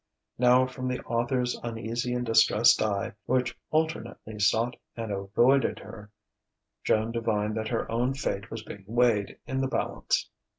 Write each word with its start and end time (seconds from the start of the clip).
Now 0.39 0.65
from 0.65 0.87
the 0.87 0.99
author's 1.01 1.53
uneasy 1.61 2.11
and 2.15 2.25
distressed 2.25 2.81
eye, 2.81 3.13
which 3.27 3.55
alternately 3.69 4.39
sought 4.39 4.75
and 4.97 5.11
avoided 5.11 5.77
her, 5.77 6.09
Joan 6.83 7.11
divined 7.11 7.55
that 7.57 7.67
her 7.67 7.87
own 7.91 8.15
fate 8.15 8.49
was 8.49 8.63
being 8.63 8.83
weighed 8.87 9.37
in 9.45 9.61
the 9.61 9.67
balance. 9.67 10.31